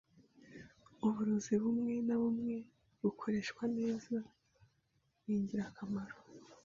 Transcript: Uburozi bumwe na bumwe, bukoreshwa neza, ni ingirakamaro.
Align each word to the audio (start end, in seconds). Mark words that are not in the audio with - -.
Uburozi 1.05 1.53
bumwe 1.61 1.93
na 2.07 2.15
bumwe, 2.21 2.57
bukoreshwa 3.01 3.63
neza, 3.77 4.15
ni 5.23 5.31
ingirakamaro. 5.39 6.15